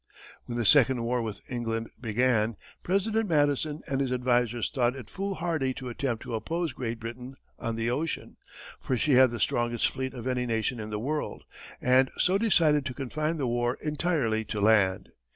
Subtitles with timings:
[0.47, 5.75] When the second war with England began, President Madison and his advisers thought it foolhardy
[5.75, 8.37] to attempt to oppose Great Britain on the ocean,
[8.79, 11.43] for she had the strongest fleet of any nation in the world,
[11.79, 15.09] and so decided to confine the war entirely to land.